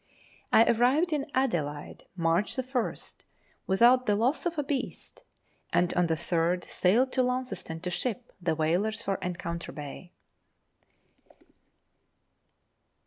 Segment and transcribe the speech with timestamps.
[0.51, 3.17] I arrived in Adelaide, March 1st,
[3.67, 5.21] without the loss of a beast,.
[5.71, 10.11] and on the 3rd sailed to Launceston to ship the whalers for Encounter Bay.